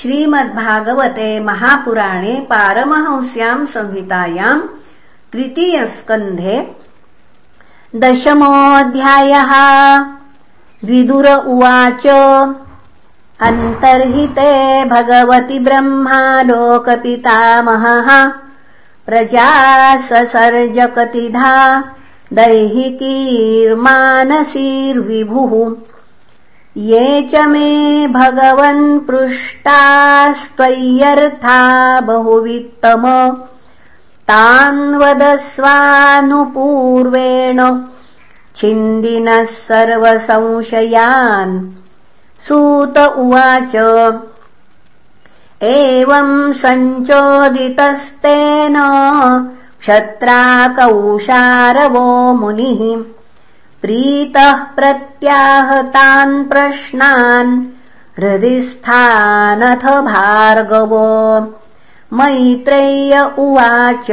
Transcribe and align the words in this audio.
श्रीमद्भागवते 0.00 1.28
महापुराणे 1.40 2.34
पारमहंस्याम् 2.50 3.66
संहितायाम् 3.66 4.60
तृतीयस्कन्धे 5.32 6.56
दशमोऽध्यायः। 8.02 9.52
विदुर 10.84 11.28
उवाच 11.52 12.06
अन्तर्हिते 13.48 14.52
भगवति 14.84 15.58
ब्रह्मा 15.58 16.20
लोकपितामहः 16.42 18.08
प्रजा 19.06 19.50
ससर्जकतिधा 20.08 21.52
दैहिकीर्मानसीर्विभुः 22.32 23.52
ये 26.76 27.22
च 27.22 27.34
मे 27.34 28.06
भगवन् 28.06 29.00
पृष्टास्त्वय्यर्था 29.00 32.00
बहुवित्तम। 32.00 33.36
तान् 34.28 34.94
वदस्वानुपूर्वेण 34.94 37.84
छिन्दिनः 38.56 39.44
सर्वसंशयान्। 39.44 41.68
सूत 42.40 42.98
उवाच 42.98 43.76
एवम् 45.62 46.52
सञ्चोदितस्तेन 46.52 48.76
क्षत्राकौशारवो 49.80 52.34
मुनिः 52.34 53.16
प्रीतः 53.82 54.56
प्रत्याहतान् 54.56 56.44
प्रश्नान्। 56.44 57.66
हृदिस्थानथ 58.18 60.02
भार्गवो। 60.02 61.46
मैत्रेय्य 62.12 63.30
उवाच। 63.38 64.10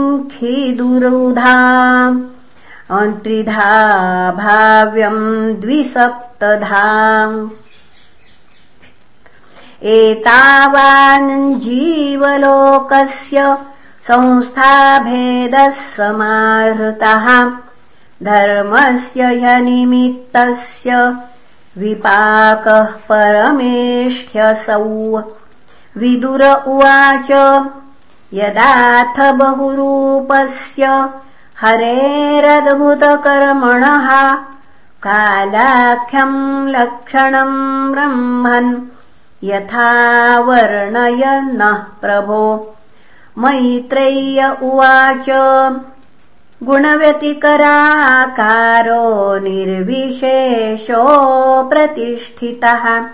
त्रिधा 2.91 3.71
भाव्यम् 4.31 5.53
द्विसप्तधा। 5.53 6.87
एतावान् 9.83 11.55
जीवलोकस्य 11.59 13.57
संस्थाभेदः 14.03 15.69
समाहृतः 15.69 17.51
धर्मस्य 18.23 19.23
ह्यनिमित्तस्य 19.23 21.17
विपाकः 21.77 22.83
परमेष्ठ्यसौ। 22.83 25.21
विदुर 25.97 26.45
उवाच 26.45 27.31
यदाथ 28.33 29.33
बहुरूपस्य 29.33 31.09
हरेरद्भुतकर्मणः 31.61 34.37
कालाख्यम् 35.03 36.69
लक्षणम् 36.69 37.91
ब्रह्मन् 37.91 38.81
यथा 39.43 40.39
वर्णयन्नः 40.39 41.73
प्रभो। 41.73 42.75
मैत्रेय्य 43.37 44.57
उवाच 44.61 45.29
गुणव्यतिकराकारो 46.63 49.39
निर्विशेषो 49.39 51.63
प्रतिष्ठितः। 51.63 53.05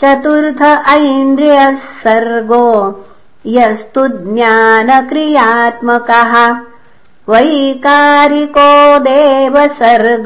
चतुर्थ 0.00 0.88
ऐन्द्रियः 0.88 1.74
सर्गो 1.74 3.04
यस्तु 3.46 4.08
ज्ञानक्रियात्मकः। 4.08 6.56
वैकारिको 7.28 8.98
देवसर्ग 8.98 10.24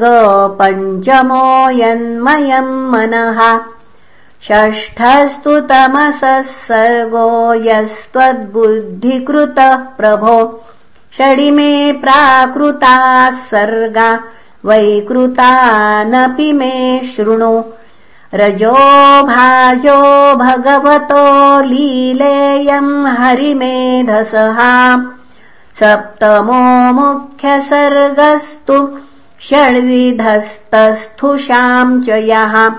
पञ्चमो 0.61 1.69
यन्मयम् 1.69 2.91
मनः। 2.91 3.59
षष्ठस्तु 4.41 5.59
तमसः 5.59 6.41
सर्गो 6.41 7.53
यस्त्वद्बुद्धिकृतः 7.53 9.75
प्रभो। 9.75 10.63
षडिमे 11.17 11.91
प्राकृताः 11.91 13.31
सर्गा 13.31 14.23
वैकृतानपि 14.65 16.53
मे 16.53 17.01
शृणु 17.15 17.63
रजो 18.33 19.23
भाजो 19.23 20.35
भगवतो 20.35 21.61
लीलेयम् 21.61 23.07
हरिमेधसः 23.07 24.57
सप्तमो 25.79 26.93
मुख्यसर्गस्तु 26.93 28.99
षड्विधस्तस्थुषाम् 29.41 32.03
च 32.03 32.09
यः। 32.09 32.71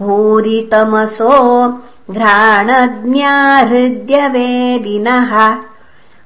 भूरितमसो 0.00 1.68
घ्राणज्ञा 2.10 3.56
हृद्यवेदिनः 3.56 5.56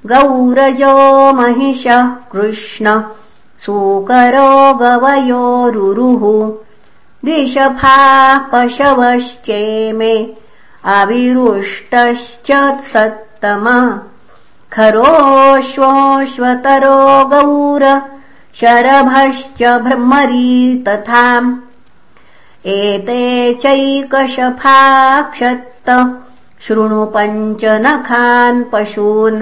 गौरजो 0.06 1.32
महिषः 1.32 2.08
कृष्ण 2.32 3.02
सूकरो 3.66 4.74
गवयोरुरुः 4.74 6.52
द्विषफाः 7.24 8.38
पशवश्चेमे 8.52 10.16
अविरुष्टश्च 10.96 12.50
सत्तम 12.92 13.66
खरोश्वोश्वतरो 14.76 15.68
गौर 17.32 17.84
शरभश्च 18.60 19.60
भ्रमरी 19.84 20.54
तथा 20.88 21.24
एते 22.74 23.24
चैकशफाक्षत्त 23.62 24.68
शृणु 26.66 27.02
पञ्चनखान् 27.14 28.60
पशून् 28.72 29.40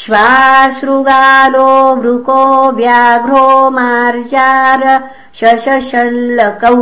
श्वासृगालो 0.00 1.68
वृको 1.96 2.42
व्याघ्रो 2.72 3.70
मार्जार 3.70 4.82
शशशल्लकौ 5.40 6.76